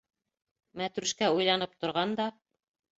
[0.83, 2.31] Мәтрүшкә уйланып торған да: